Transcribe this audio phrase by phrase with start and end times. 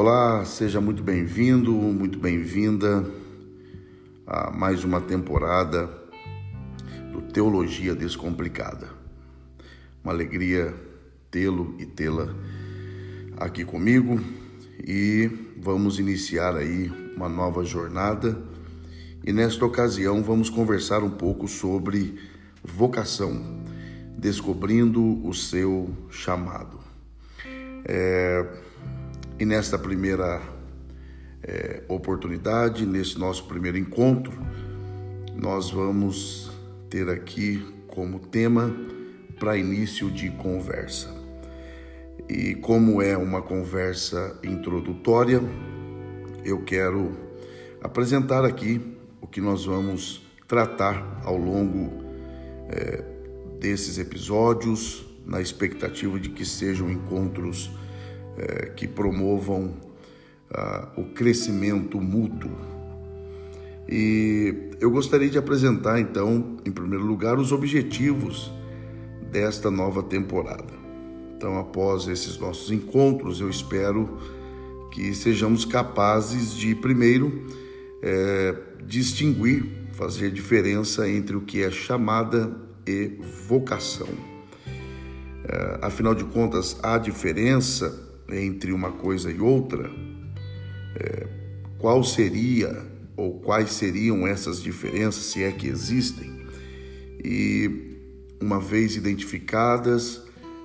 [0.00, 3.04] Olá, seja muito bem-vindo, muito bem-vinda
[4.24, 5.90] a mais uma temporada
[7.10, 8.88] do Teologia Descomplicada.
[10.04, 10.72] Uma alegria
[11.32, 12.32] tê-lo e tê-la
[13.38, 14.20] aqui comigo
[14.86, 15.28] e
[15.60, 18.40] vamos iniciar aí uma nova jornada.
[19.26, 22.20] E nesta ocasião vamos conversar um pouco sobre
[22.62, 23.64] vocação,
[24.16, 26.78] descobrindo o seu chamado.
[27.84, 28.67] É,
[29.38, 30.42] e nesta primeira
[31.42, 34.32] é, oportunidade, nesse nosso primeiro encontro,
[35.36, 36.50] nós vamos
[36.90, 38.74] ter aqui como tema
[39.38, 41.14] para início de conversa.
[42.28, 45.40] E como é uma conversa introdutória,
[46.44, 47.16] eu quero
[47.80, 48.80] apresentar aqui
[49.20, 52.04] o que nós vamos tratar ao longo
[52.70, 53.04] é,
[53.60, 57.70] desses episódios, na expectativa de que sejam encontros
[58.38, 59.74] é, que promovam
[60.50, 62.50] ah, o crescimento mútuo.
[63.88, 68.52] E eu gostaria de apresentar, então, em primeiro lugar, os objetivos
[69.30, 70.78] desta nova temporada.
[71.36, 74.18] Então, após esses nossos encontros, eu espero
[74.92, 77.46] que sejamos capazes de, primeiro,
[78.02, 84.08] é, distinguir, fazer diferença entre o que é chamada e vocação.
[85.44, 89.90] É, afinal de contas, há diferença entre uma coisa e outra,
[90.96, 91.26] é,
[91.78, 96.30] qual seria ou quais seriam essas diferenças, se é que existem,
[97.24, 97.96] e
[98.40, 100.22] uma vez identificadas,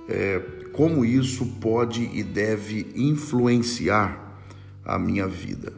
[0.08, 0.40] é,
[0.72, 4.40] como isso pode e deve influenciar
[4.84, 5.72] a minha vida.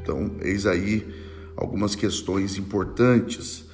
[0.00, 1.06] Então, eis aí
[1.56, 3.66] algumas questões importantes.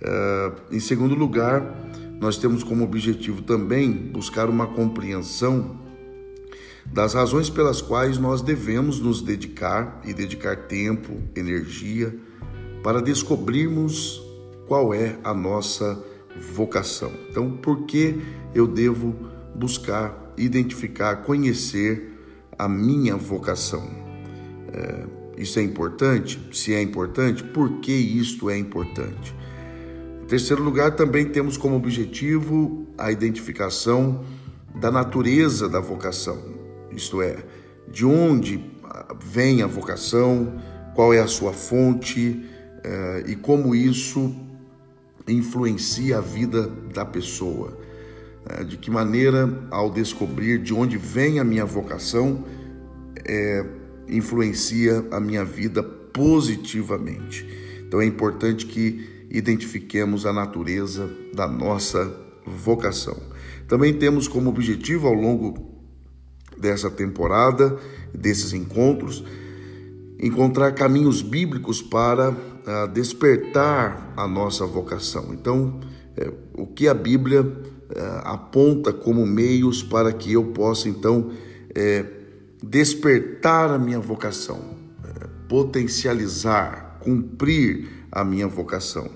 [0.00, 1.74] É, em segundo lugar,
[2.20, 5.87] nós temos como objetivo também buscar uma compreensão
[6.92, 12.14] das razões pelas quais nós devemos nos dedicar e dedicar tempo, energia
[12.82, 14.22] para descobrirmos
[14.66, 16.02] qual é a nossa
[16.54, 17.12] vocação.
[17.30, 18.20] Então, por que
[18.54, 19.14] eu devo
[19.54, 22.14] buscar, identificar, conhecer
[22.58, 23.88] a minha vocação?
[24.72, 25.04] É,
[25.36, 26.40] isso é importante?
[26.52, 29.34] Se é importante, por que isto é importante?
[30.22, 34.24] Em terceiro lugar, também temos como objetivo a identificação
[34.74, 36.57] da natureza da vocação
[36.98, 37.36] isto é,
[37.90, 38.62] de onde
[39.24, 40.60] vem a vocação,
[40.94, 42.44] qual é a sua fonte
[42.84, 44.34] eh, e como isso
[45.26, 47.78] influencia a vida da pessoa.
[48.48, 52.44] Eh, de que maneira, ao descobrir de onde vem a minha vocação,
[53.24, 53.64] eh,
[54.08, 57.46] influencia a minha vida positivamente.
[57.86, 62.12] Então é importante que identifiquemos a natureza da nossa
[62.44, 63.16] vocação.
[63.68, 65.67] Também temos como objetivo ao longo
[66.60, 67.76] dessa temporada,
[68.12, 69.24] desses encontros,
[70.18, 75.32] encontrar caminhos bíblicos para uh, despertar a nossa vocação.
[75.32, 75.80] Então,
[76.16, 77.54] é, o que a Bíblia uh,
[78.24, 81.30] aponta como meios para que eu possa, então,
[81.74, 82.04] é,
[82.62, 89.08] despertar a minha vocação, é, potencializar, cumprir a minha vocação.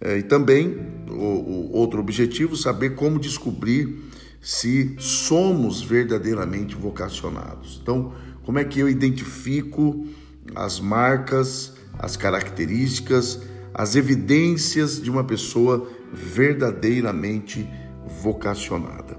[0.00, 0.78] É, e também,
[1.10, 4.09] o, o outro objetivo, saber como descobrir
[4.40, 7.78] se somos verdadeiramente vocacionados.
[7.82, 8.12] Então,
[8.42, 10.06] como é que eu identifico
[10.54, 13.42] as marcas, as características,
[13.74, 17.68] as evidências de uma pessoa verdadeiramente
[18.22, 19.18] vocacionada?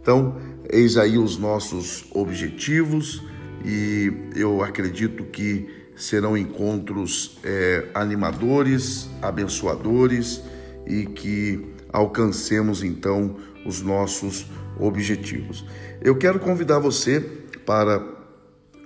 [0.00, 0.36] Então,
[0.70, 3.22] eis aí os nossos objetivos
[3.64, 10.40] e eu acredito que serão encontros é, animadores, abençoadores
[10.86, 14.46] e que alcancemos então os nossos
[14.78, 15.64] objetivos.
[16.00, 17.20] Eu quero convidar você
[17.66, 18.04] para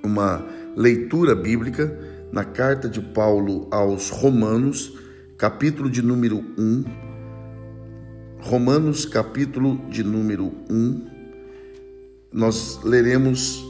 [0.02, 0.44] uma
[0.76, 1.98] leitura bíblica
[2.32, 4.98] na carta de Paulo aos Romanos,
[5.36, 6.84] capítulo de número 1.
[8.40, 11.06] Romanos, capítulo de número 1.
[12.32, 13.62] Nós leremos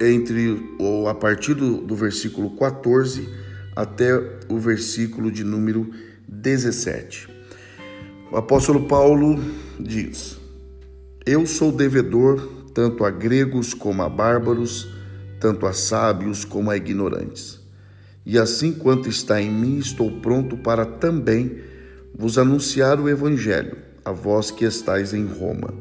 [0.00, 3.28] entre ou a partir do, do versículo 14
[3.76, 4.12] até
[4.48, 5.90] o versículo de número
[6.26, 7.28] 17.
[8.32, 9.38] O apóstolo Paulo
[9.78, 10.38] diz:
[11.26, 14.88] Eu sou devedor tanto a gregos como a bárbaros,
[15.40, 17.60] tanto a sábios como a ignorantes.
[18.26, 21.58] E assim quanto está em mim, estou pronto para também
[22.14, 25.72] vos anunciar o evangelho, a vós que estáis em Roma.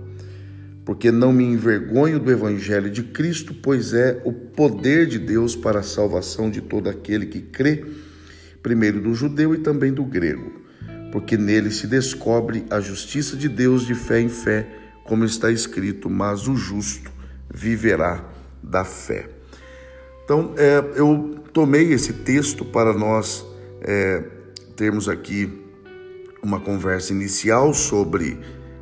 [0.86, 5.80] Porque não me envergonho do evangelho de Cristo, pois é o poder de Deus para
[5.80, 7.86] a salvação de todo aquele que crê,
[8.62, 10.63] primeiro do judeu e também do grego
[11.14, 14.68] porque nele se descobre a justiça de Deus de fé em fé,
[15.04, 17.12] como está escrito: Mas o justo
[17.54, 18.26] viverá
[18.64, 19.30] da fé.
[20.26, 23.46] Então, é, eu tomei esse texto para nós
[23.82, 24.24] é,
[24.76, 25.62] termos aqui
[26.42, 28.40] uma conversa inicial sobre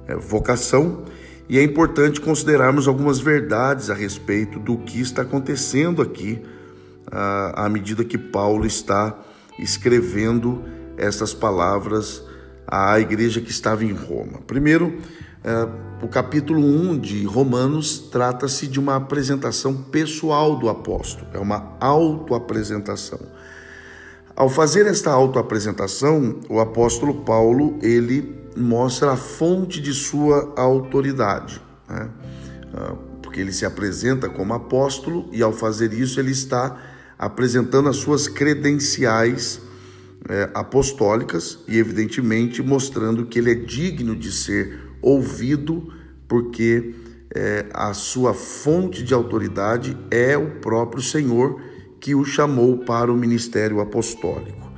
[0.07, 1.03] é, vocação
[1.49, 6.41] e é importante considerarmos algumas verdades a respeito do que está acontecendo aqui
[7.11, 9.19] à medida que Paulo está
[9.59, 10.63] escrevendo
[10.97, 12.23] essas palavras
[12.67, 14.39] à igreja que estava em Roma.
[14.47, 14.97] Primeiro,
[15.43, 15.67] é,
[16.03, 23.19] o capítulo 1 de Romanos trata-se de uma apresentação pessoal do apóstolo, é uma autoapresentação.
[24.35, 32.09] Ao fazer esta autoapresentação, o apóstolo Paulo ele mostra a fonte de sua autoridade, né?
[32.73, 36.77] Ah, porque ele se apresenta como apóstolo e ao fazer isso ele está
[37.17, 39.61] apresentando as suas credenciais
[40.29, 45.91] é, apostólicas e, evidentemente, mostrando que ele é digno de ser ouvido,
[46.27, 46.95] porque
[47.33, 51.61] é, a sua fonte de autoridade é o próprio Senhor
[51.99, 54.71] que o chamou para o ministério apostólico.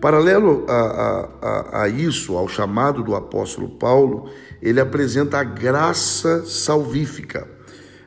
[0.00, 4.30] Paralelo a, a, a, isso, ao chamado do apóstolo Paulo,
[4.60, 7.48] ele apresenta a graça salvífica,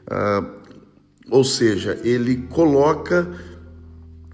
[0.08, 0.44] ah,
[1.32, 3.28] ou seja, ele coloca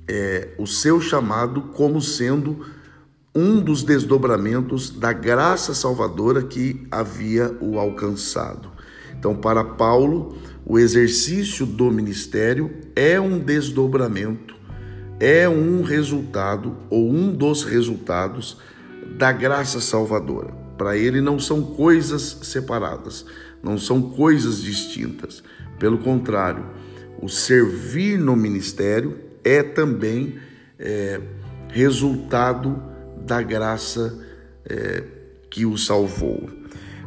[0.08, 2.66] é, o seu chamado como sendo
[3.34, 8.72] um dos desdobramentos da graça salvadora que havia o alcançado.
[9.18, 14.56] Então, para Paulo, o exercício do ministério é um desdobramento,
[15.20, 18.58] é um resultado ou um dos resultados
[19.18, 20.54] da graça salvadora.
[20.78, 23.26] Para ele não são coisas separadas,
[23.62, 25.44] não são coisas distintas.
[25.80, 26.66] Pelo contrário,
[27.22, 30.40] o servir no ministério é também
[30.80, 31.22] é,
[31.70, 32.82] resultado
[33.26, 34.20] da graça
[34.68, 35.04] é,
[35.50, 36.50] que o salvou.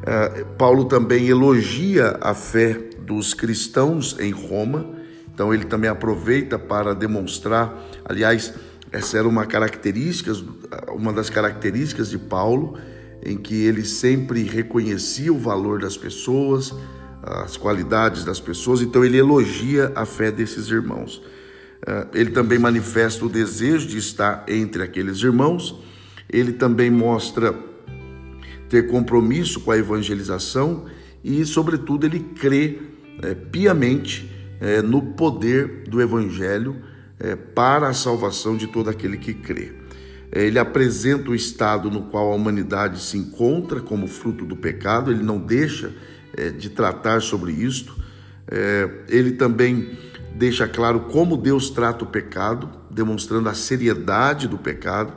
[0.07, 4.87] É, Paulo também elogia a fé dos cristãos em Roma,
[5.35, 8.55] então ele também aproveita para demonstrar, aliás,
[8.91, 10.33] essa era uma característica,
[10.89, 12.79] uma das características de Paulo,
[13.25, 16.73] em que ele sempre reconhecia o valor das pessoas,
[17.23, 21.21] as qualidades das pessoas, então ele elogia a fé desses irmãos.
[21.87, 25.81] Eh, ele também manifesta o desejo de estar entre aqueles irmãos,
[26.29, 27.55] ele também mostra
[28.69, 30.87] ter compromisso com a evangelização
[31.25, 32.79] e, sobretudo, ele crê
[33.23, 34.31] é, piamente
[34.61, 36.77] é, no poder do evangelho
[37.19, 39.73] é, para a salvação de todo aquele que crê.
[40.31, 45.23] Ele apresenta o estado no qual a humanidade se encontra como fruto do pecado, ele
[45.23, 45.91] não deixa
[46.59, 47.97] de tratar sobre isto.
[49.09, 49.97] Ele também
[50.39, 55.13] deixa claro como Deus trata o pecado, demonstrando a seriedade do pecado.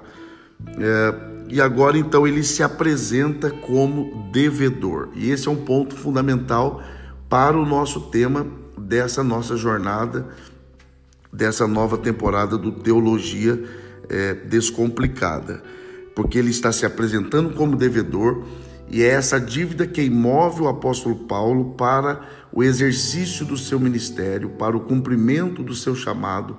[0.79, 1.15] É,
[1.47, 5.09] e agora então ele se apresenta como devedor.
[5.13, 6.81] E esse é um ponto fundamental
[7.29, 10.27] para o nosso tema dessa nossa jornada,
[11.31, 13.63] dessa nova temporada do Teologia
[14.09, 15.61] é, Descomplicada.
[16.15, 18.43] Porque ele está se apresentando como devedor
[18.91, 24.49] e é essa dívida que move o apóstolo Paulo para o exercício do seu ministério,
[24.49, 26.57] para o cumprimento do seu chamado,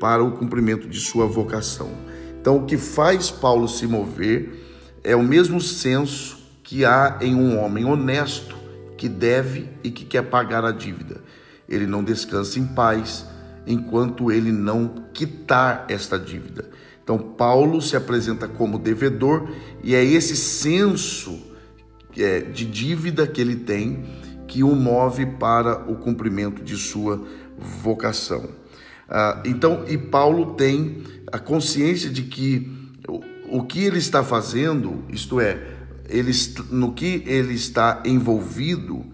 [0.00, 1.90] para o cumprimento de sua vocação.
[2.40, 4.64] Então, o que faz Paulo se mover
[5.04, 8.56] é o mesmo senso que há em um homem honesto
[8.96, 11.20] que deve e que quer pagar a dívida.
[11.68, 13.26] Ele não descansa em paz
[13.66, 16.64] enquanto ele não quitar esta dívida.
[17.02, 19.50] Então, Paulo se apresenta como devedor
[19.82, 21.52] e é esse senso
[22.18, 24.04] é, de dívida que ele tem
[24.46, 27.24] que o move para o cumprimento de sua
[27.82, 28.50] vocação.
[29.08, 31.02] Ah, então, e Paulo tem
[31.32, 32.70] a consciência de que
[33.08, 35.58] o, o que ele está fazendo, isto é,
[36.08, 36.32] ele,
[36.70, 39.04] no que ele está envolvido,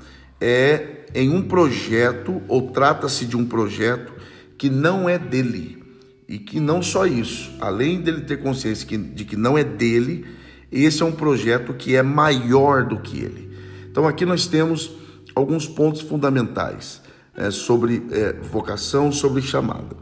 [0.40, 4.12] é em um projeto, ou trata-se de um projeto
[4.56, 5.82] que não é dele.
[6.28, 10.24] E que não só isso, além dele ter consciência de que não é dele,
[10.70, 13.50] esse é um projeto que é maior do que ele.
[13.90, 14.92] Então aqui nós temos
[15.34, 17.02] alguns pontos fundamentais
[17.36, 19.96] é, sobre é, vocação, sobre chamada,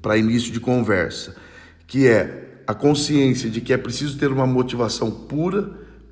[0.00, 1.34] para início de conversa,
[1.86, 5.70] que é a consciência de que é preciso ter uma motivação pura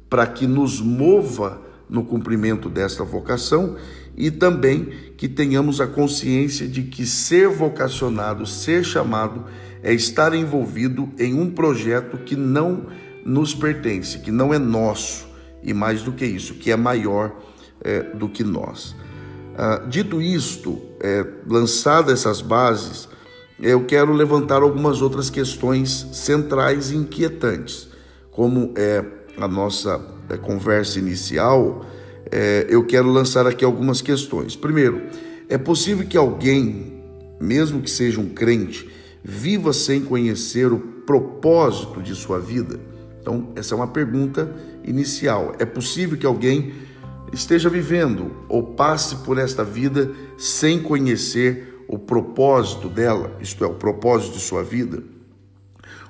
[0.09, 3.77] para que nos mova no cumprimento desta vocação
[4.17, 9.45] e também que tenhamos a consciência de que ser vocacionado, ser chamado,
[9.83, 12.87] é estar envolvido em um projeto que não
[13.25, 15.27] nos pertence, que não é nosso,
[15.63, 17.37] e mais do que isso, que é maior
[17.83, 18.95] é, do que nós.
[19.57, 23.09] Ah, dito isto, é, lançadas essas bases,
[23.61, 27.89] eu quero levantar algumas outras questões centrais e inquietantes,
[28.31, 29.05] como é
[29.37, 31.85] a nossa é, conversa inicial.
[32.31, 34.57] É, eu quero lançar aqui algumas questões.
[34.57, 35.03] Primeiro,
[35.49, 37.01] é possível que alguém
[37.41, 38.89] mesmo que seja um crente,
[39.25, 42.79] viva sem conhecer o propósito de sua vida?
[43.21, 45.55] Então, essa é uma pergunta inicial.
[45.59, 46.73] É possível que alguém
[47.33, 53.75] esteja vivendo ou passe por esta vida sem conhecer o propósito dela, isto é, o
[53.75, 55.03] propósito de sua vida?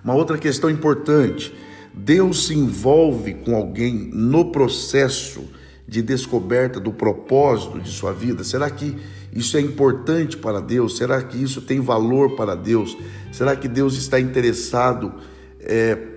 [0.04, 1.54] Uma outra questão importante:
[1.92, 5.44] Deus se envolve com alguém no processo
[5.86, 8.44] de descoberta do propósito de sua vida?
[8.44, 8.96] Será que
[9.32, 10.96] isso é importante para Deus?
[10.96, 12.96] Será que isso tem valor para Deus?
[13.32, 15.14] Será que Deus está interessado
[15.60, 16.09] é,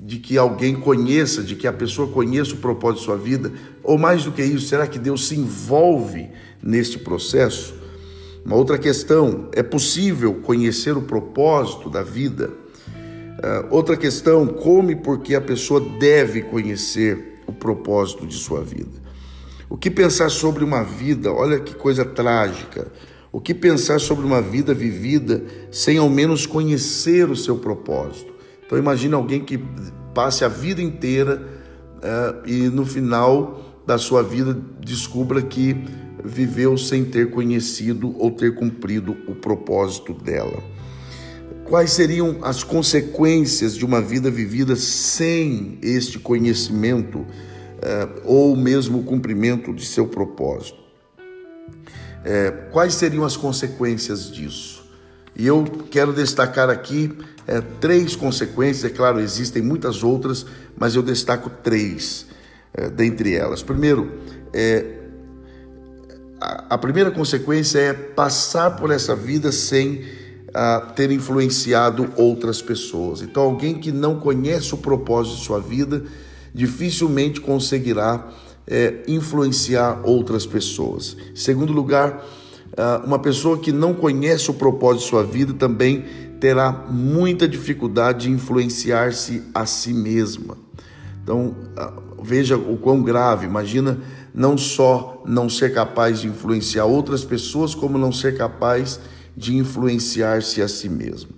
[0.00, 3.52] de que alguém conheça, de que a pessoa conheça o propósito de sua vida?
[3.82, 6.28] Ou mais do que isso, será que Deus se envolve
[6.62, 7.74] neste processo?
[8.44, 12.50] Uma outra questão: é possível conhecer o propósito da vida?
[12.88, 18.62] Uh, outra questão: como e por que a pessoa deve conhecer o propósito de sua
[18.62, 19.08] vida.
[19.70, 22.92] O que pensar sobre uma vida, olha que coisa trágica.
[23.32, 28.32] O que pensar sobre uma vida vivida sem ao menos conhecer o seu propósito?
[28.68, 29.58] Então imagine alguém que
[30.14, 31.42] passe a vida inteira
[31.96, 35.74] uh, e no final da sua vida descubra que
[36.22, 40.62] viveu sem ter conhecido ou ter cumprido o propósito dela.
[41.64, 47.24] Quais seriam as consequências de uma vida vivida sem este conhecimento
[47.80, 50.78] eh, ou mesmo o cumprimento de seu propósito?
[52.22, 54.84] Eh, quais seriam as consequências disso?
[55.34, 57.16] E eu quero destacar aqui
[57.48, 62.26] eh, três consequências, é claro, existem muitas outras, mas eu destaco três
[62.94, 63.60] dentre elas.
[63.60, 64.12] Primeiro,
[66.40, 70.04] a, a primeira consequência é passar por essa vida sem
[70.54, 73.20] a ter influenciado outras pessoas.
[73.22, 76.04] Então, alguém que não conhece o propósito de sua vida
[76.54, 78.28] dificilmente conseguirá
[78.66, 81.16] é, influenciar outras pessoas.
[81.34, 82.24] Segundo lugar,
[83.04, 86.04] uma pessoa que não conhece o propósito de sua vida também
[86.40, 90.56] terá muita dificuldade de influenciar-se a si mesma.
[91.22, 91.54] Então,
[92.22, 93.46] veja o quão grave.
[93.46, 93.98] Imagina
[94.32, 99.00] não só não ser capaz de influenciar outras pessoas, como não ser capaz
[99.36, 101.30] de influenciar-se a si mesmo.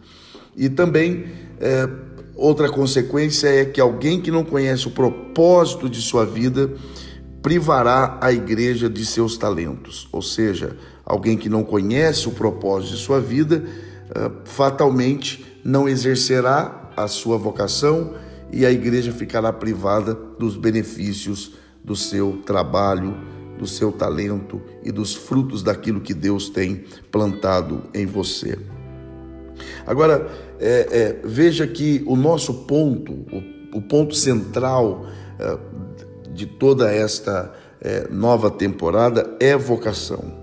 [0.56, 1.26] E também
[1.60, 1.88] é,
[2.34, 6.70] outra consequência é que alguém que não conhece o propósito de sua vida
[7.42, 13.02] privará a igreja de seus talentos, ou seja, alguém que não conhece o propósito de
[13.02, 13.64] sua vida
[14.44, 18.14] fatalmente não exercerá a sua vocação
[18.52, 21.52] e a igreja ficará privada dos benefícios
[21.84, 23.16] do seu trabalho
[23.60, 28.58] do seu talento e dos frutos daquilo que Deus tem plantado em você.
[29.86, 35.04] Agora, é, é, veja que o nosso ponto, o, o ponto central
[35.38, 35.58] é,
[36.32, 37.52] de toda esta
[38.10, 40.39] nova temporada é vocação.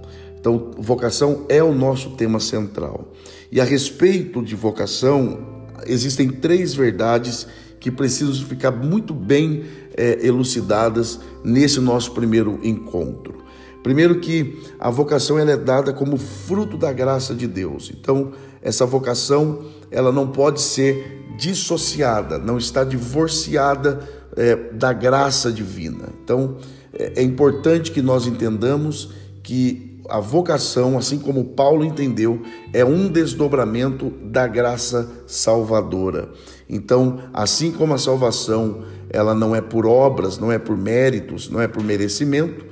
[0.47, 3.11] Então, vocação é o nosso tema central.
[3.51, 5.39] E a respeito de vocação,
[5.85, 7.45] existem três verdades
[7.81, 9.65] que precisam ficar muito bem
[9.97, 13.43] é, elucidadas nesse nosso primeiro encontro.
[13.83, 17.91] Primeiro que a vocação ela é dada como fruto da graça de Deus.
[17.93, 23.99] Então, essa vocação ela não pode ser dissociada, não está divorciada
[24.37, 26.07] é, da graça divina.
[26.23, 26.55] Então,
[26.93, 29.11] é, é importante que nós entendamos
[29.43, 32.41] que a vocação, assim como Paulo entendeu,
[32.73, 36.29] é um desdobramento da graça salvadora.
[36.69, 41.61] Então, assim como a salvação ela não é por obras, não é por méritos, não
[41.61, 42.65] é por merecimento,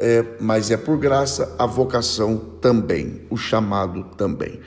[0.00, 4.60] é, mas é por graça, a vocação também, o chamado também.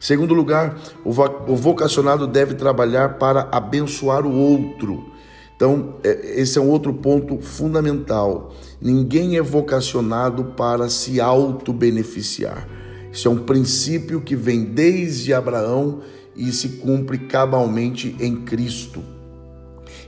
[0.00, 5.12] Segundo lugar, o vocacionado deve trabalhar para abençoar o outro.
[5.60, 8.54] Então, é, esse é um outro ponto fundamental.
[8.80, 12.66] Ninguém é vocacionado para se auto-beneficiar.
[13.12, 16.00] Isso é um princípio que vem desde Abraão
[16.34, 19.02] e se cumpre cabalmente em Cristo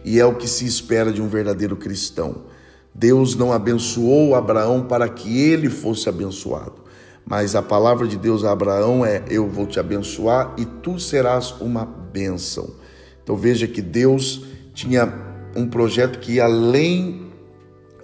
[0.05, 2.37] e é o que se espera de um verdadeiro cristão.
[2.95, 6.75] Deus não abençoou Abraão para que ele fosse abençoado,
[7.27, 11.55] mas a palavra de Deus a Abraão é: Eu vou te abençoar e tu serás
[11.61, 12.71] uma bênção.
[13.23, 14.45] Então veja que Deus
[14.75, 17.27] tinha um projeto que ia além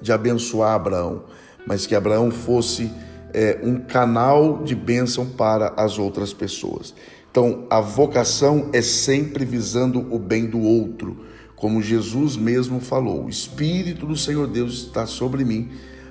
[0.00, 1.24] de abençoar Abraão,
[1.66, 2.90] mas que Abraão fosse
[3.32, 6.94] é, um canal de bênção para as outras pessoas.
[7.30, 11.28] Então a vocação é sempre visando o bem do outro
[11.58, 15.68] como Jesus mesmo falou: O Espírito do Senhor Deus está sobre mim,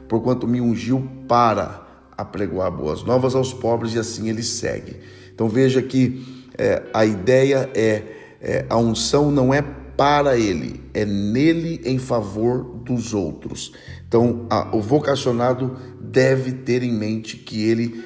[0.08, 1.86] porquanto me ungiu para
[2.18, 4.98] apregoar boas novas aos pobres, e assim ele segue.
[5.34, 6.26] Então veja que
[6.58, 8.04] é, a ideia é,
[8.42, 9.64] é a unção não é
[9.98, 13.74] para ele, é nele em favor dos outros.
[14.08, 18.06] Então a, o vocacionado deve ter em mente que ele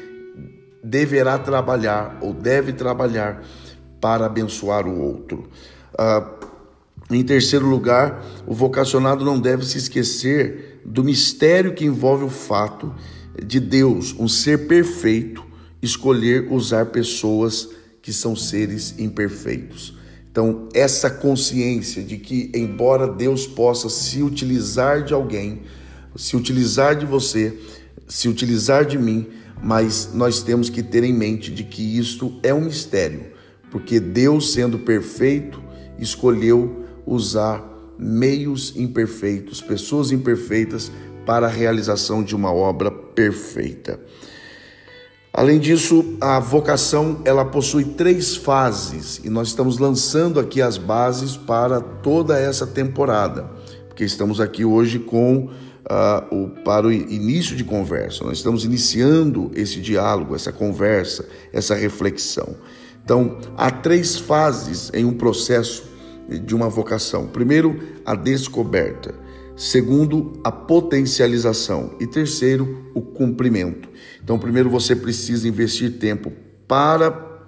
[0.81, 3.43] deverá trabalhar ou deve trabalhar
[3.99, 5.49] para abençoar o outro.
[5.97, 6.27] Ah,
[7.09, 12.95] em terceiro lugar, o vocacionado não deve se esquecer do mistério que envolve o fato
[13.45, 15.45] de Deus, um ser perfeito,
[15.81, 17.69] escolher usar pessoas
[18.01, 19.99] que são seres imperfeitos.
[20.31, 25.63] Então, essa consciência de que, embora Deus possa se utilizar de alguém,
[26.15, 27.57] se utilizar de você,
[28.07, 29.27] se utilizar de mim,
[29.61, 33.25] mas nós temos que ter em mente de que isto é um mistério,
[33.69, 35.61] porque Deus, sendo perfeito,
[35.99, 37.69] escolheu usar
[37.99, 40.89] meios imperfeitos, pessoas imperfeitas
[41.25, 43.99] para a realização de uma obra perfeita.
[45.33, 51.37] Além disso, a vocação ela possui três fases e nós estamos lançando aqui as bases
[51.37, 53.49] para toda essa temporada,
[53.87, 58.25] porque estamos aqui hoje com uh, o, para o início de conversa.
[58.25, 62.55] Nós estamos iniciando esse diálogo, essa conversa, essa reflexão.
[63.03, 65.89] Então, há três fases em um processo
[66.29, 67.27] de uma vocação.
[67.27, 69.15] Primeiro, a descoberta.
[69.61, 71.95] Segundo, a potencialização.
[71.99, 73.87] E terceiro, o cumprimento.
[74.23, 76.33] Então, primeiro você precisa investir tempo
[76.67, 77.45] para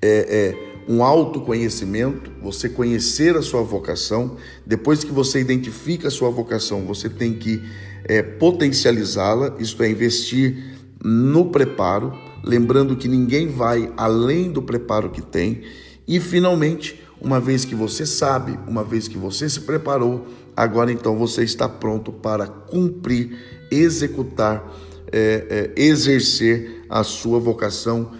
[0.00, 4.36] é, é, um autoconhecimento, você conhecer a sua vocação.
[4.64, 7.60] Depois que você identifica a sua vocação, você tem que
[8.04, 15.22] é, potencializá-la, isto é, investir no preparo, lembrando que ninguém vai além do preparo que
[15.22, 15.62] tem.
[16.06, 20.24] E, finalmente, uma vez que você sabe, uma vez que você se preparou,
[20.56, 23.36] agora então você está pronto para cumprir,
[23.70, 24.64] executar
[25.12, 28.12] é, é, exercer a sua vocação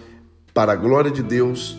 [0.53, 1.77] para a glória de Deus,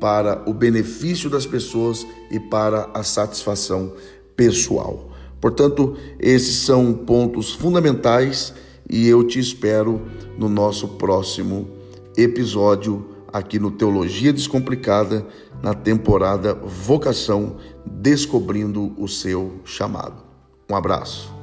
[0.00, 3.92] para o benefício das pessoas e para a satisfação
[4.36, 5.10] pessoal.
[5.40, 8.54] Portanto, esses são pontos fundamentais
[8.88, 10.02] e eu te espero
[10.36, 11.68] no nosso próximo
[12.16, 15.26] episódio aqui no Teologia Descomplicada,
[15.62, 20.22] na temporada Vocação Descobrindo o Seu Chamado.
[20.70, 21.37] Um abraço.